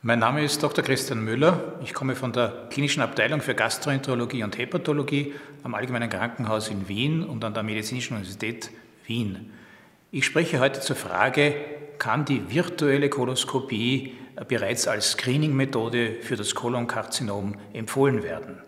Mein 0.00 0.20
Name 0.20 0.44
ist 0.44 0.62
Dr. 0.62 0.84
Christian 0.84 1.24
Müller. 1.24 1.74
Ich 1.82 1.92
komme 1.92 2.14
von 2.14 2.32
der 2.32 2.68
Klinischen 2.70 3.02
Abteilung 3.02 3.40
für 3.40 3.56
Gastroenterologie 3.56 4.44
und 4.44 4.56
Hepatologie 4.56 5.34
am 5.64 5.74
Allgemeinen 5.74 6.08
Krankenhaus 6.08 6.68
in 6.68 6.86
Wien 6.86 7.24
und 7.24 7.44
an 7.44 7.52
der 7.52 7.64
Medizinischen 7.64 8.14
Universität 8.14 8.70
Wien. 9.06 9.50
Ich 10.12 10.24
spreche 10.24 10.60
heute 10.60 10.78
zur 10.78 10.94
Frage, 10.94 11.52
kann 11.98 12.24
die 12.24 12.48
virtuelle 12.48 13.10
Koloskopie 13.10 14.14
bereits 14.46 14.86
als 14.86 15.10
Screening-Methode 15.10 16.18
für 16.22 16.36
das 16.36 16.54
Kolonkarzinom 16.54 17.56
empfohlen 17.72 18.22
werden? 18.22 18.62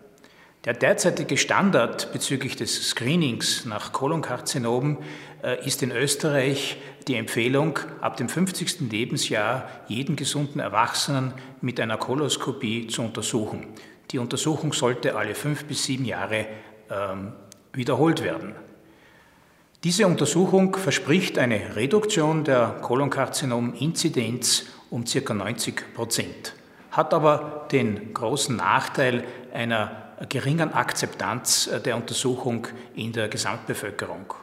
Der 0.63 0.73
derzeitige 0.73 1.37
Standard 1.37 2.13
bezüglich 2.13 2.55
des 2.55 2.89
Screenings 2.89 3.65
nach 3.65 3.91
Kolonkarzinomen 3.91 4.99
äh, 5.41 5.65
ist 5.65 5.81
in 5.81 5.89
Österreich 5.91 6.77
die 7.07 7.15
Empfehlung, 7.15 7.79
ab 7.99 8.15
dem 8.17 8.29
50. 8.29 8.81
Lebensjahr 8.91 9.67
jeden 9.87 10.15
gesunden 10.15 10.59
Erwachsenen 10.59 11.33
mit 11.61 11.79
einer 11.79 11.97
Koloskopie 11.97 12.85
zu 12.85 13.01
untersuchen. 13.01 13.65
Die 14.11 14.19
Untersuchung 14.19 14.71
sollte 14.71 15.15
alle 15.15 15.33
fünf 15.33 15.65
bis 15.65 15.85
sieben 15.85 16.05
Jahre 16.05 16.45
ähm, 16.91 17.33
wiederholt 17.73 18.23
werden. 18.23 18.53
Diese 19.83 20.05
Untersuchung 20.05 20.75
verspricht 20.75 21.39
eine 21.39 21.75
Reduktion 21.75 22.43
der 22.43 22.75
Kolonkarzinom-Inzidenz 22.81 24.67
um 24.91 25.05
ca. 25.05 25.33
90 25.33 25.95
Prozent, 25.95 26.53
hat 26.91 27.15
aber 27.15 27.67
den 27.71 28.13
großen 28.13 28.55
Nachteil 28.55 29.23
einer 29.51 30.00
geringen 30.29 30.73
Akzeptanz 30.73 31.67
äh, 31.67 31.79
der 31.79 31.95
Untersuchung 31.95 32.67
in 32.95 33.11
der 33.11 33.27
Gesamtbevölkerung. 33.27 34.33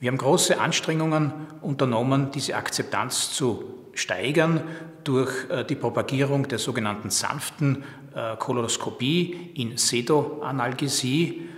Wir 0.00 0.10
haben 0.10 0.18
große 0.18 0.60
Anstrengungen 0.60 1.32
unternommen, 1.60 2.30
diese 2.30 2.54
Akzeptanz 2.54 3.32
zu 3.32 3.64
steigern 3.94 4.62
durch 5.04 5.32
äh, 5.50 5.64
die 5.64 5.74
Propagierung 5.74 6.46
der 6.46 6.58
sogenannten 6.58 7.10
sanften 7.10 7.84
äh, 8.14 8.36
Koloskopie 8.36 9.52
in 9.54 9.76
Sedoanalgesie. 9.76 11.48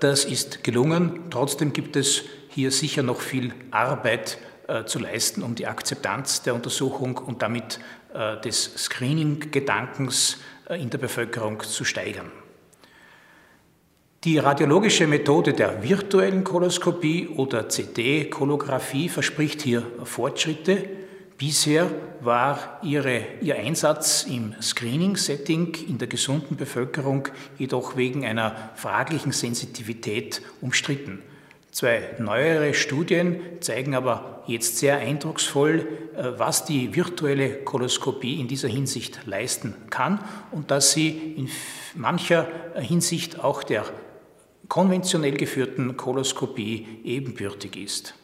Das 0.00 0.24
ist 0.24 0.64
gelungen. 0.64 1.30
Trotzdem 1.30 1.72
gibt 1.72 1.94
es 1.94 2.24
hier 2.48 2.72
sicher 2.72 3.04
noch 3.04 3.20
viel 3.20 3.54
Arbeit 3.70 4.38
zu 4.86 4.98
leisten, 4.98 5.44
um 5.44 5.54
die 5.54 5.68
Akzeptanz 5.68 6.42
der 6.42 6.56
Untersuchung 6.56 7.18
und 7.18 7.40
damit 7.40 7.78
des 8.44 8.64
Screening-Gedankens 8.76 10.38
in 10.70 10.90
der 10.90 10.98
Bevölkerung 10.98 11.60
zu 11.60 11.84
steigern. 11.84 12.32
Die 14.24 14.36
radiologische 14.36 15.06
Methode 15.06 15.54
der 15.54 15.82
virtuellen 15.82 16.44
Koloskopie 16.44 17.28
oder 17.28 17.68
CT-Kolographie 17.68 19.08
verspricht 19.08 19.62
hier 19.62 19.82
Fortschritte. 20.04 20.90
Bisher 21.38 21.90
war 22.20 22.80
ihre, 22.82 23.22
ihr 23.40 23.56
Einsatz 23.56 24.26
im 24.28 24.54
Screening-Setting 24.60 25.74
in 25.88 25.96
der 25.96 26.06
gesunden 26.06 26.58
Bevölkerung 26.58 27.28
jedoch 27.56 27.96
wegen 27.96 28.26
einer 28.26 28.72
fraglichen 28.74 29.32
Sensitivität 29.32 30.42
umstritten. 30.60 31.22
Zwei 31.70 32.10
neuere 32.18 32.74
Studien 32.74 33.40
zeigen 33.60 33.94
aber 33.94 34.42
jetzt 34.46 34.76
sehr 34.76 34.98
eindrucksvoll, 34.98 35.88
äh, 36.14 36.32
was 36.36 36.66
die 36.66 36.94
virtuelle 36.94 37.54
Koloskopie 37.64 38.38
in 38.38 38.48
dieser 38.48 38.68
Hinsicht 38.68 39.20
leisten 39.24 39.74
kann 39.88 40.22
und 40.50 40.70
dass 40.70 40.92
sie 40.92 41.08
in 41.38 41.48
mancher 41.94 42.46
Hinsicht 42.74 43.42
auch 43.42 43.62
der 43.62 43.86
konventionell 44.70 45.36
geführten 45.36 45.96
Koloskopie 45.96 46.86
ebenbürtig 47.04 47.76
ist. 47.76 48.14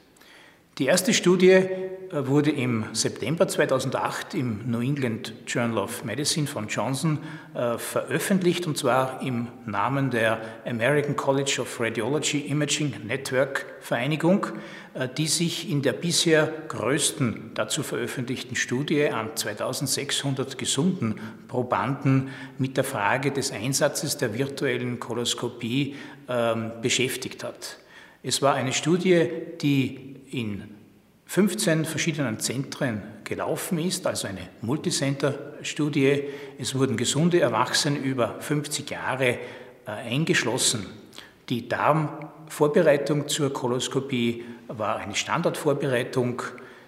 Die 0.78 0.84
erste 0.84 1.14
Studie 1.14 1.52
äh, 1.52 2.26
wurde 2.26 2.50
im 2.50 2.84
September 2.92 3.48
2008 3.48 4.34
im 4.34 4.70
New 4.70 4.82
England 4.82 5.32
Journal 5.46 5.78
of 5.78 6.04
Medicine 6.04 6.46
von 6.46 6.68
Johnson 6.68 7.18
äh, 7.54 7.78
veröffentlicht, 7.78 8.66
und 8.66 8.76
zwar 8.76 9.22
im 9.22 9.48
Namen 9.64 10.10
der 10.10 10.38
American 10.66 11.16
College 11.16 11.60
of 11.62 11.80
Radiology 11.80 12.40
Imaging 12.40 12.92
Network 13.06 13.64
Vereinigung, 13.80 14.48
äh, 14.92 15.08
die 15.08 15.28
sich 15.28 15.70
in 15.70 15.80
der 15.80 15.94
bisher 15.94 16.52
größten 16.68 17.52
dazu 17.54 17.82
veröffentlichten 17.82 18.54
Studie 18.54 19.08
an 19.08 19.34
2600 19.34 20.58
gesunden 20.58 21.18
Probanden 21.48 22.28
mit 22.58 22.76
der 22.76 22.84
Frage 22.84 23.32
des 23.32 23.50
Einsatzes 23.50 24.18
der 24.18 24.34
virtuellen 24.34 25.00
Koloskopie 25.00 25.96
ähm, 26.28 26.72
beschäftigt 26.82 27.44
hat. 27.44 27.78
Es 28.22 28.42
war 28.42 28.54
eine 28.54 28.72
Studie, 28.72 29.28
die 29.60 30.16
in 30.30 30.64
15 31.26 31.84
verschiedenen 31.84 32.38
Zentren 32.38 33.02
gelaufen 33.24 33.78
ist, 33.78 34.06
also 34.06 34.28
eine 34.28 34.48
Multicenter-Studie. 34.62 36.24
Es 36.58 36.74
wurden 36.74 36.96
gesunde 36.96 37.40
Erwachsene 37.40 37.98
über 37.98 38.40
50 38.40 38.90
Jahre 38.90 39.28
äh, 39.28 39.36
eingeschlossen. 39.86 40.86
Die 41.48 41.68
Darmvorbereitung 41.68 43.28
zur 43.28 43.52
Koloskopie 43.52 44.44
war 44.68 44.96
eine 44.96 45.14
Standardvorbereitung. 45.14 46.42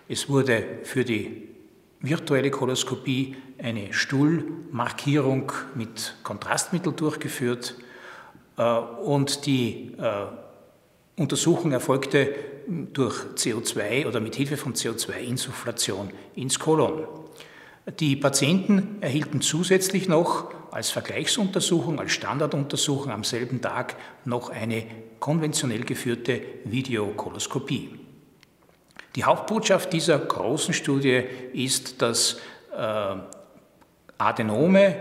Es 0.09 0.29
wurde 0.29 0.65
für 0.85 1.05
die 1.05 1.49
virtuelle 2.01 2.51
Koloskopie 2.51 3.37
eine 3.61 3.93
Stuhlmarkierung 3.93 5.53
mit 5.75 6.15
Kontrastmittel 6.23 6.93
durchgeführt 6.93 7.75
äh, 8.57 8.63
und 8.63 9.47
die 9.47 9.95
äh, 9.99 10.27
Untersuchung 11.19 11.73
erfolgte 11.73 12.35
durch 12.93 13.17
CO2 13.35 14.07
oder 14.07 14.21
mit 14.21 14.37
Hilfe 14.37 14.57
von 14.57 14.75
CO2-Insufflation 14.75 16.11
ins 16.35 16.59
Kolon. 16.59 17.07
Die 17.99 18.17
Patienten 18.17 18.99
erhielten 19.01 19.41
zusätzlich 19.41 20.09
noch 20.09 20.53
als 20.71 20.91
Vergleichsuntersuchung, 20.91 21.99
als 21.99 22.13
Standarduntersuchung 22.13 23.11
am 23.11 23.25
selben 23.25 23.63
Tag 23.63 23.97
noch 24.25 24.51
eine 24.51 24.85
konventionell 25.19 25.85
geführte 25.85 26.43
Videokoloskopie. 26.65 27.99
Die 29.17 29.25
Hauptbotschaft 29.25 29.93
dieser 29.93 30.19
großen 30.19 30.75
Studie 30.75 31.25
ist, 31.55 32.03
dass 32.03 32.39
äh, 32.77 33.17
Adenome 34.19 34.97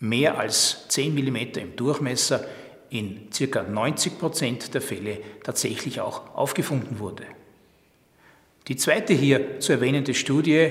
mehr 0.00 0.38
als 0.38 0.88
10 0.88 1.14
mm 1.14 1.36
im 1.36 1.76
Durchmesser 1.76 2.44
in 2.90 3.28
ca. 3.30 3.62
90 3.62 4.18
Prozent 4.18 4.74
der 4.74 4.80
Fälle 4.80 5.18
tatsächlich 5.42 6.00
auch 6.00 6.34
aufgefunden 6.34 6.98
wurde. 6.98 7.24
Die 8.68 8.76
zweite 8.76 9.12
hier 9.12 9.60
zu 9.60 9.72
erwähnende 9.72 10.14
Studie 10.14 10.70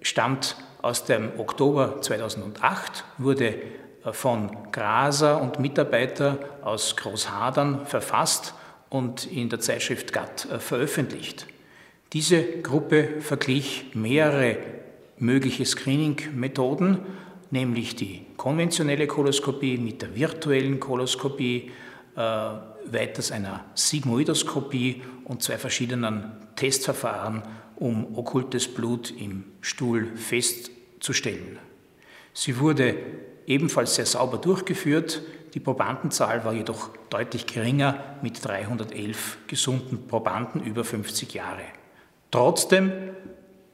stammt 0.00 0.56
aus 0.82 1.04
dem 1.04 1.38
Oktober 1.38 2.00
2008, 2.00 3.04
wurde 3.18 3.54
äh, 4.04 4.12
von 4.12 4.70
Graser 4.72 5.40
und 5.40 5.58
Mitarbeiter 5.58 6.38
aus 6.62 6.96
Großhadern 6.96 7.86
verfasst 7.86 8.54
und 8.88 9.26
in 9.26 9.48
der 9.48 9.60
Zeitschrift 9.60 10.12
GATT 10.12 10.48
äh, 10.50 10.58
veröffentlicht. 10.58 11.46
Diese 12.12 12.42
Gruppe 12.42 13.20
verglich 13.20 13.90
mehrere 13.94 14.58
mögliche 15.18 15.64
Screening-Methoden 15.64 17.00
nämlich 17.50 17.96
die 17.96 18.25
konventionelle 18.36 19.06
Koloskopie 19.06 19.78
mit 19.78 20.02
der 20.02 20.14
virtuellen 20.14 20.80
Koloskopie, 20.80 21.70
äh, 22.16 22.20
weiters 22.20 23.32
einer 23.32 23.64
Sigmoidoskopie 23.74 25.02
und 25.24 25.42
zwei 25.42 25.58
verschiedenen 25.58 26.32
Testverfahren, 26.54 27.42
um 27.76 28.16
okkultes 28.16 28.68
Blut 28.68 29.12
im 29.18 29.44
Stuhl 29.60 30.16
festzustellen. 30.16 31.58
Sie 32.32 32.58
wurde 32.58 32.96
ebenfalls 33.46 33.94
sehr 33.94 34.06
sauber 34.06 34.38
durchgeführt. 34.38 35.22
Die 35.54 35.60
Probandenzahl 35.60 36.44
war 36.44 36.52
jedoch 36.52 36.90
deutlich 37.08 37.46
geringer 37.46 38.18
mit 38.22 38.44
311 38.44 39.38
gesunden 39.46 40.06
Probanden 40.06 40.62
über 40.62 40.84
50 40.84 41.32
Jahre. 41.34 41.62
Trotzdem 42.30 42.92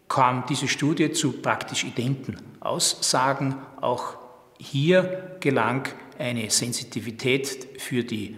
kam 0.09 0.45
diese 0.49 0.69
Studie 0.69 1.13
zu 1.13 1.33
praktisch 1.33 1.85
identen 1.85 2.37
Aussagen. 2.61 3.57
Auch 3.81 4.22
hier 4.59 5.37
gelang 5.41 5.89
eine 6.19 6.51
Sensitivität 6.51 7.81
für 7.81 8.05
die 8.05 8.37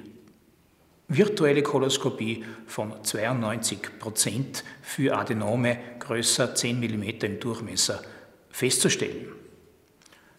virtuelle 1.08 1.62
Koloskopie 1.62 2.44
von 2.66 3.04
92 3.04 3.98
Prozent 3.98 4.64
für 4.82 5.16
Adenome 5.16 5.78
größer 5.98 6.54
10 6.54 6.80
mm 6.80 7.02
im 7.22 7.40
Durchmesser 7.40 8.02
festzustellen. 8.50 9.26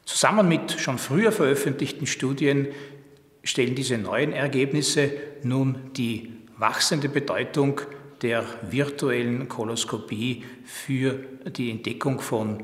Zusammen 0.05 0.47
mit 0.47 0.71
schon 0.71 0.97
früher 0.97 1.31
veröffentlichten 1.31 2.07
Studien 2.07 2.67
stellen 3.43 3.75
diese 3.75 3.97
neuen 3.97 4.33
Ergebnisse 4.33 5.11
nun 5.43 5.91
die 5.93 6.31
wachsende 6.57 7.09
Bedeutung 7.09 7.81
der 8.21 8.43
virtuellen 8.63 9.49
Koloskopie 9.49 10.45
für 10.63 11.19
die 11.45 11.69
Entdeckung 11.69 12.19
von 12.21 12.63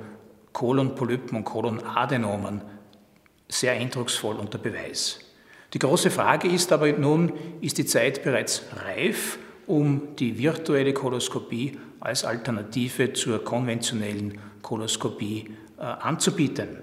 Kolonpolypen 0.54 1.38
und 1.38 1.44
Kolonadenomen 1.46 2.62
sehr 3.52 3.74
eindrucksvoll 3.74 4.36
unter 4.36 4.58
Beweis. 4.58 5.20
Die 5.74 5.80
große 5.80 6.10
Frage 6.10 6.48
ist 6.48 6.72
aber 6.72 6.92
nun, 6.92 7.34
ist 7.62 7.78
die 7.78 7.86
Zeit 7.86 8.24
bereits 8.24 8.64
reif, 8.76 9.38
um 9.68 10.16
die 10.18 10.38
virtuelle 10.38 10.94
Koloskopie 10.94 11.78
als 12.00 12.26
Alternative 12.26 13.14
zur 13.14 13.44
konventionellen 13.44 14.38
Koloskopie 14.62 15.52
anzubieten. 15.78 16.78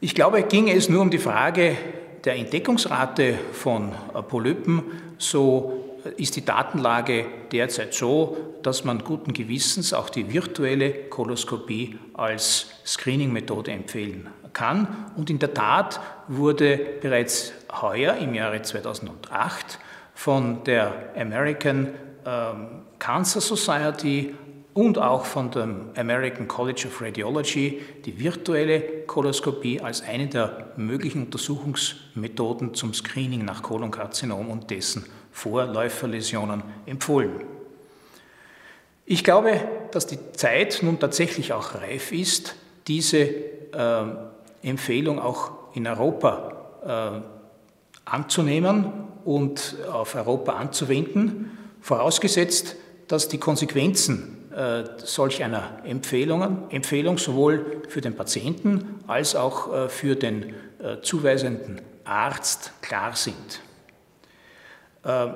Ich 0.00 0.14
glaube, 0.14 0.42
ginge 0.42 0.74
es 0.74 0.88
nur 0.88 1.02
um 1.02 1.10
die 1.10 1.18
Frage 1.18 1.76
der 2.24 2.36
Entdeckungsrate 2.36 3.38
von 3.52 3.92
Polypen, 4.28 4.82
so 5.18 5.98
ist 6.16 6.36
die 6.36 6.44
Datenlage 6.44 7.26
derzeit 7.50 7.94
so, 7.94 8.36
dass 8.62 8.84
man 8.84 9.02
guten 9.02 9.32
Gewissens 9.32 9.92
auch 9.92 10.10
die 10.10 10.32
virtuelle 10.32 10.92
Koloskopie 10.92 11.98
als 12.14 12.68
Screening-Methode 12.84 13.72
empfehlen 13.72 14.28
kann. 14.58 14.88
Und 15.16 15.30
in 15.30 15.38
der 15.38 15.54
Tat 15.54 16.00
wurde 16.26 16.78
bereits 17.00 17.52
heuer 17.80 18.16
im 18.16 18.34
Jahre 18.34 18.60
2008 18.60 19.78
von 20.14 20.64
der 20.64 20.92
American 21.16 21.88
ähm, 22.26 22.66
Cancer 22.98 23.40
Society 23.40 24.34
und 24.74 24.98
auch 24.98 25.24
von 25.24 25.50
dem 25.50 25.90
American 25.96 26.48
College 26.48 26.86
of 26.88 27.00
Radiology 27.00 27.80
die 28.04 28.18
virtuelle 28.18 28.80
Koloskopie 29.06 29.80
als 29.80 30.02
eine 30.02 30.26
der 30.26 30.72
möglichen 30.76 31.24
Untersuchungsmethoden 31.26 32.74
zum 32.74 32.94
Screening 32.94 33.44
nach 33.44 33.62
Kolonkarzinom 33.62 34.50
und 34.50 34.70
dessen 34.70 35.06
Vorläuferläsionen 35.30 36.62
empfohlen. 36.86 37.44
Ich 39.06 39.24
glaube, 39.24 39.60
dass 39.92 40.06
die 40.06 40.18
Zeit 40.32 40.80
nun 40.82 40.98
tatsächlich 40.98 41.52
auch 41.52 41.74
reif 41.76 42.12
ist, 42.12 42.56
diese 42.88 43.18
äh, 43.18 44.04
Empfehlung 44.62 45.18
auch 45.18 45.52
in 45.74 45.86
Europa 45.86 47.22
äh, 47.24 48.10
anzunehmen 48.10 48.92
und 49.24 49.76
auf 49.92 50.14
Europa 50.14 50.52
anzuwenden, 50.52 51.58
vorausgesetzt, 51.80 52.76
dass 53.06 53.28
die 53.28 53.38
Konsequenzen 53.38 54.50
äh, 54.52 54.84
solch 54.98 55.42
einer 55.42 55.80
Empfehlung, 55.84 56.70
Empfehlung 56.70 57.18
sowohl 57.18 57.82
für 57.88 58.00
den 58.00 58.16
Patienten 58.16 59.00
als 59.06 59.36
auch 59.36 59.72
äh, 59.72 59.88
für 59.88 60.16
den 60.16 60.54
äh, 60.82 61.00
zuweisenden 61.02 61.80
Arzt 62.04 62.72
klar 62.80 63.14
sind. 63.14 63.60
Äh, 65.04 65.28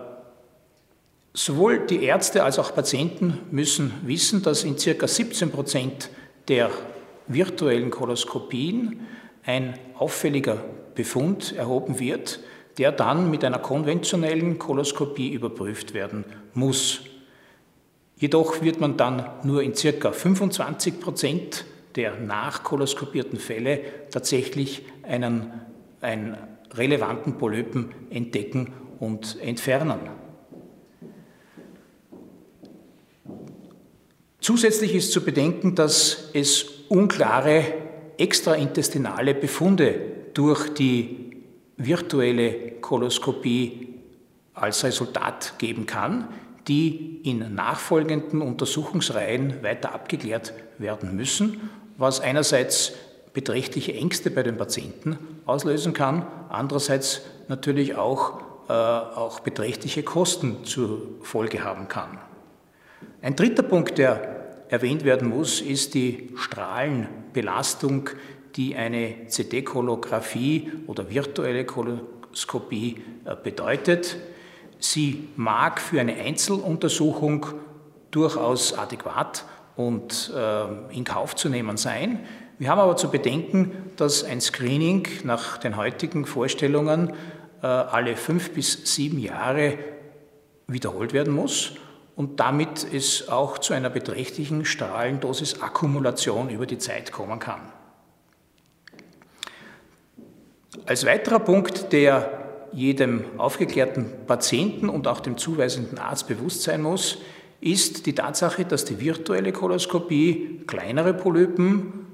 sowohl 1.35 1.87
die 1.87 2.03
Ärzte 2.05 2.45
als 2.45 2.59
auch 2.59 2.75
Patienten 2.75 3.39
müssen 3.51 3.93
wissen, 4.05 4.43
dass 4.43 4.65
in 4.65 4.77
ca. 4.77 5.07
17 5.07 5.51
Prozent 5.51 6.11
der 6.49 6.71
virtuellen 7.35 7.91
Koloskopien 7.91 9.01
ein 9.45 9.79
auffälliger 9.99 10.65
Befund 10.95 11.55
erhoben 11.57 11.99
wird, 11.99 12.41
der 12.79 12.93
dann 12.93 13.31
mit 13.31 13.45
einer 13.45 13.59
konventionellen 13.59 14.59
Koloskopie 14.59 15.33
überprüft 15.33 15.95
werden 15.95 16.25
muss. 16.55 17.01
Jedoch 18.17 18.63
wird 18.63 18.81
man 18.81 18.97
dann 18.97 19.29
nur 19.43 19.63
in 19.63 19.73
ca. 19.73 20.13
25 20.13 21.01
Prozent 21.01 21.65
der 21.97 22.19
nachkoloskopierten 22.19 23.39
Fälle 23.39 23.81
tatsächlich 24.11 24.83
einen, 25.03 25.53
einen 26.01 26.37
relevanten 26.73 27.37
Polypen 27.37 27.91
entdecken 28.11 28.73
und 28.99 29.39
entfernen. 29.43 29.99
Zusätzlich 34.41 34.95
ist 34.95 35.13
zu 35.13 35.25
bedenken, 35.25 35.75
dass 35.75 36.31
es 36.33 36.82
unklare 36.93 37.65
extraintestinale 38.19 39.35
Befunde 39.35 39.95
durch 40.35 40.75
die 40.75 41.43
virtuelle 41.79 42.73
Koloskopie 42.83 43.95
als 44.53 44.85
Resultat 44.85 45.55
geben 45.57 45.87
kann, 45.87 46.29
die 46.69 47.23
in 47.25 47.55
nachfolgenden 47.55 48.43
Untersuchungsreihen 48.43 49.63
weiter 49.63 49.95
abgeklärt 49.95 50.53
werden 50.77 51.17
müssen, 51.17 51.71
was 51.97 52.21
einerseits 52.21 52.93
beträchtliche 53.33 53.95
Ängste 53.95 54.31
bei 54.31 54.43
den 54.43 54.59
Patienten 54.59 55.19
auslösen 55.47 55.95
kann, 55.95 56.27
andererseits 56.51 57.23
natürlich 57.49 57.97
auch 57.97 58.43
äh, 58.69 58.73
auch 58.73 59.41
beträchtliche 59.41 60.03
Kosten 60.03 60.65
zur 60.65 61.01
Folge 61.23 61.65
haben 61.65 61.89
kann. 61.89 62.19
Ein 63.23 63.35
dritter 63.35 63.63
Punkt, 63.63 63.97
der 63.99 64.32
erwähnt 64.73 65.05
werden 65.05 65.29
muss, 65.29 65.61
ist 65.61 65.93
die 65.93 66.31
Strahlenbelastung, 66.35 68.09
die 68.57 68.75
eine 68.75 69.27
CD-Kolographie 69.29 70.73
oder 70.87 71.11
virtuelle 71.11 71.67
Koloskopie 71.67 73.03
äh, 73.27 73.37
bedeutet. 73.37 74.17
Sie 74.79 75.29
mag 75.37 75.79
für 75.79 76.01
eine 76.01 76.15
Einzeluntersuchung 76.15 77.47
durchaus 78.11 78.73
adäquat 78.73 79.45
und 79.77 80.33
äh, 80.35 80.97
in 80.97 81.05
Kauf 81.05 81.37
zu 81.37 81.51
nehmen 81.51 81.77
sein. 81.77 82.21
Wir 82.59 82.71
haben 82.71 82.81
aber 82.81 82.97
zu 82.97 83.11
bedenken, 83.11 83.93
dass 83.97 84.25
ein 84.25 84.41
Screening 84.41 85.07
nach 85.25 85.59
den 85.59 85.77
heutigen 85.77 86.25
Vorstellungen 86.25 87.13
äh, 87.63 87.67
alle 87.67 88.17
fünf 88.17 88.53
bis 88.53 88.95
sieben 88.95 89.19
Jahre 89.19 89.79
wiederholt 90.67 91.13
werden 91.13 91.35
muss 91.35 91.75
und 92.17 92.41
damit 92.41 92.87
es 92.93 93.29
auch 93.29 93.59
zu 93.59 93.73
einer 93.73 93.91
beträchtlichen 93.91 94.65
Strahlendosisakkumulation 94.65 96.51
über 96.51 96.67
die 96.67 96.79
Zeit 96.79 97.13
kommen 97.13 97.39
kann. 97.39 97.61
Als 100.87 101.07
weiterer 101.07 101.39
Punkt, 101.39 101.93
der 101.93 102.69
jedem 102.73 103.25
aufgeklärten 103.39 104.07
Patienten 104.27 104.89
und 104.89 105.07
auch 105.07 105.21
dem 105.21 105.37
zuweisenden 105.37 105.99
Arzt 105.99 106.27
bewusst 106.29 106.63
sein 106.63 106.83
muss, 106.83 107.19
ist 107.61 108.07
die 108.07 108.15
Tatsache, 108.15 108.65
dass 108.65 108.85
die 108.85 109.01
virtuelle 109.01 109.53
Koloskopie 109.53 110.63
kleinere 110.67 111.15
Polypen 111.15 112.07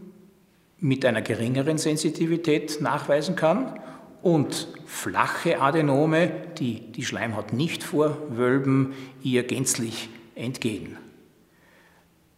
mit 0.79 1.05
einer 1.05 1.23
geringeren 1.23 1.79
Sensitivität 1.79 2.81
nachweisen 2.81 3.35
kann 3.35 3.81
und 4.23 4.69
flache 4.87 5.61
Adenome, 5.61 6.31
die 6.59 6.93
die 6.93 7.05
Schleimhaut 7.05 7.53
nicht 7.53 7.83
vorwölben, 7.83 8.95
ihr 9.23 9.45
gänzlich 9.45 10.09
entgehen. 10.35 10.97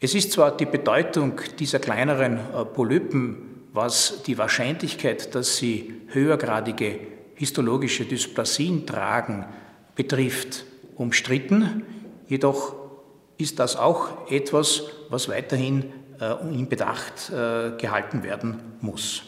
Es 0.00 0.14
ist 0.14 0.32
zwar 0.32 0.56
die 0.56 0.66
Bedeutung 0.66 1.40
dieser 1.58 1.78
kleineren 1.78 2.38
äh, 2.38 2.64
Polypen, 2.64 3.66
was 3.72 4.22
die 4.24 4.38
Wahrscheinlichkeit, 4.38 5.34
dass 5.34 5.58
sie 5.58 5.94
höhergradige 6.08 6.98
histologische 7.34 8.04
Dysplasien 8.04 8.86
tragen, 8.86 9.44
betrifft, 9.94 10.64
umstritten. 10.96 11.84
Jedoch 12.26 12.74
ist 13.38 13.58
das 13.58 13.76
auch 13.76 14.30
etwas, 14.30 14.84
was 15.08 15.28
weiterhin 15.28 15.92
äh, 16.20 16.34
in 16.52 16.68
Bedacht 16.68 17.30
äh, 17.30 17.72
gehalten 17.78 18.22
werden 18.22 18.60
muss. 18.80 19.22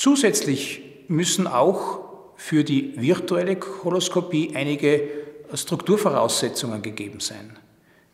Zusätzlich 0.00 0.80
müssen 1.08 1.46
auch 1.46 2.00
für 2.34 2.64
die 2.64 2.94
virtuelle 2.96 3.56
Koloskopie 3.56 4.52
einige 4.54 5.02
Strukturvoraussetzungen 5.52 6.80
gegeben 6.80 7.20
sein. 7.20 7.58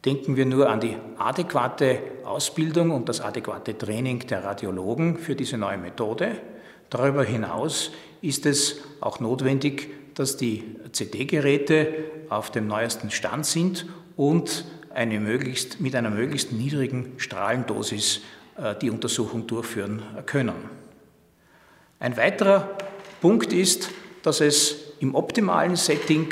Denken 0.05 0.35
wir 0.35 0.47
nur 0.47 0.69
an 0.69 0.81
die 0.81 0.97
adäquate 1.17 2.01
Ausbildung 2.25 2.91
und 2.91 3.09
das 3.09 3.21
adäquate 3.21 3.79
Training 3.79 4.19
der 4.27 4.43
Radiologen 4.43 5.17
für 5.17 5.37
diese 5.37 5.59
neue 5.59 5.79
Methode. 5.79 6.33
Darüber 6.91 7.23
hinaus 7.23 7.93
ist 8.21 8.47
es 8.47 8.81
auch 9.01 9.21
notwendig, 9.21 9.89
dass 10.15 10.37
die 10.37 10.65
CD-Geräte 10.91 11.87
auf 12.31 12.51
dem 12.51 12.67
neuesten 12.67 13.13
Stand 13.13 13.47
sind 13.47 13.87
und 14.17 14.65
eine 14.93 15.21
möglichst, 15.21 15.81
mit 15.81 15.95
einer 15.95 16.11
möglichst 16.11 16.51
niedrigen 16.51 17.13
Strahlendosis 17.19 18.23
äh, 18.57 18.75
die 18.75 18.91
Untersuchung 18.91 19.47
durchführen 19.47 20.03
können. 20.27 20.86
Ein 21.99 22.17
weiterer 22.17 22.77
Punkt 23.21 23.53
ist, 23.53 23.91
dass 24.23 24.41
es 24.41 24.93
im 25.01 25.15
optimalen 25.15 25.77
Setting 25.77 26.29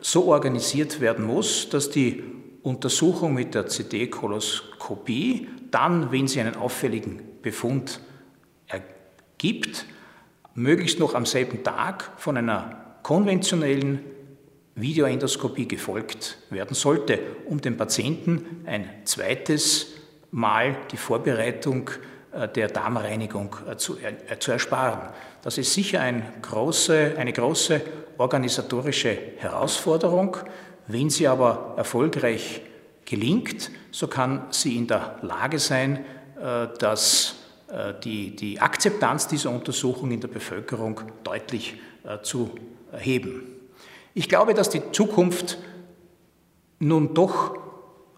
so 0.00 0.26
organisiert 0.26 1.00
werden 1.00 1.24
muss, 1.24 1.68
dass 1.68 1.90
die 1.90 2.22
Untersuchung 2.62 3.34
mit 3.34 3.54
der 3.54 3.68
CD-Koloskopie 3.68 5.48
dann, 5.70 6.10
wenn 6.10 6.26
sie 6.26 6.40
einen 6.40 6.56
auffälligen 6.56 7.22
Befund 7.42 8.00
ergibt, 8.66 9.86
möglichst 10.54 10.98
noch 10.98 11.14
am 11.14 11.26
selben 11.26 11.62
Tag 11.62 12.12
von 12.16 12.36
einer 12.36 12.98
konventionellen 13.02 14.00
Videoendoskopie 14.74 15.68
gefolgt 15.68 16.38
werden 16.50 16.74
sollte, 16.74 17.20
um 17.46 17.60
dem 17.60 17.76
Patienten 17.76 18.64
ein 18.66 18.88
zweites 19.04 19.92
Mal 20.32 20.76
die 20.90 20.96
Vorbereitung 20.96 21.88
äh, 21.90 22.15
der 22.54 22.68
Darmreinigung 22.68 23.56
äh, 23.70 23.76
zu, 23.76 23.96
äh, 23.98 24.38
zu 24.38 24.52
ersparen. 24.52 25.12
Das 25.42 25.58
ist 25.58 25.72
sicher 25.72 26.00
ein 26.00 26.22
große, 26.42 27.14
eine 27.16 27.32
große 27.32 27.80
organisatorische 28.18 29.16
Herausforderung. 29.38 30.36
Wenn 30.86 31.10
sie 31.10 31.26
aber 31.26 31.74
erfolgreich 31.76 32.62
gelingt, 33.04 33.70
so 33.90 34.08
kann 34.08 34.46
sie 34.50 34.76
in 34.76 34.86
der 34.86 35.18
Lage 35.22 35.58
sein, 35.58 36.04
dass 36.78 37.36
die, 38.04 38.36
die 38.36 38.60
Akzeptanz 38.60 39.26
dieser 39.26 39.50
Untersuchung 39.50 40.10
in 40.10 40.20
der 40.20 40.28
Bevölkerung 40.28 41.00
deutlich 41.24 41.74
zu 42.22 42.50
erheben. 42.92 43.42
Ich 44.14 44.28
glaube, 44.28 44.54
dass 44.54 44.70
die 44.70 44.92
Zukunft 44.92 45.58
nun 46.78 47.14
doch 47.14 47.56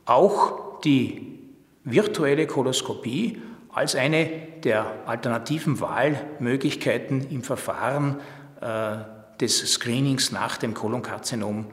auch 0.05 0.81
die 0.81 1.39
virtuelle 1.85 2.47
Koloskopie 2.47 3.41
als 3.79 3.95
eine 3.95 4.27
der 4.65 4.93
alternativen 5.07 5.79
Wahlmöglichkeiten 5.81 7.31
im 7.31 7.45
Verfahren 7.45 8.19
äh, 8.61 8.97
des 9.41 9.73
Screenings 9.73 10.33
nach 10.33 10.57
dem 10.57 10.75
Kolonkarzinom 10.75 11.67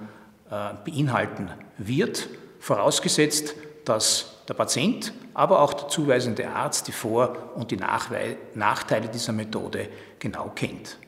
äh, 0.51 0.73
beinhalten 0.85 1.49
wird, 1.79 2.29
vorausgesetzt, 2.59 3.55
dass 3.85 4.43
der 4.47 4.53
Patient, 4.53 5.13
aber 5.33 5.61
auch 5.61 5.73
der 5.73 5.87
zuweisende 5.87 6.47
Arzt 6.47 6.87
die 6.87 6.91
Vor- 6.91 7.35
und 7.55 7.71
die 7.71 7.77
Nachteile 7.77 9.07
dieser 9.11 9.33
Methode 9.33 9.89
genau 10.19 10.51
kennt. 10.53 10.99